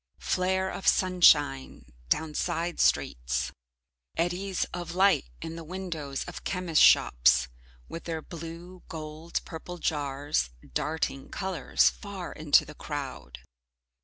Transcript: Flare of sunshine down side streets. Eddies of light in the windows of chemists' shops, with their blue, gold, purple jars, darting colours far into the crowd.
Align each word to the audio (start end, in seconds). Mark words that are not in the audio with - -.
Flare 0.17 0.71
of 0.71 0.87
sunshine 0.87 1.93
down 2.09 2.33
side 2.33 2.79
streets. 2.79 3.51
Eddies 4.17 4.65
of 4.73 4.95
light 4.95 5.25
in 5.43 5.55
the 5.55 5.63
windows 5.63 6.23
of 6.23 6.43
chemists' 6.43 6.83
shops, 6.83 7.49
with 7.87 8.05
their 8.05 8.23
blue, 8.23 8.81
gold, 8.89 9.41
purple 9.45 9.77
jars, 9.77 10.49
darting 10.73 11.29
colours 11.29 11.87
far 11.87 12.31
into 12.31 12.65
the 12.65 12.73
crowd. 12.73 13.41